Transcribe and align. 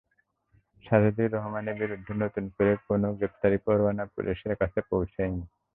সাজেদুর 0.85 1.33
রহমানের 1.35 1.75
বিরুদ্ধে 1.81 2.13
নতুন 2.23 2.45
করে 2.55 2.71
কোনো 2.87 3.07
গ্রেপ্তারি 3.17 3.57
পরোয়ানা 3.65 4.05
পুলিশের 4.13 4.53
কাছে 4.61 4.79
পৌঁছায়নি। 4.89 5.43